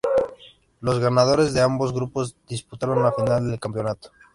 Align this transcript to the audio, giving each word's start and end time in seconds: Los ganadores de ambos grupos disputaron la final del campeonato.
Los 0.79 0.97
ganadores 0.97 1.53
de 1.53 1.61
ambos 1.61 1.93
grupos 1.93 2.35
disputaron 2.49 3.03
la 3.03 3.11
final 3.13 3.47
del 3.51 3.59
campeonato. 3.59 4.11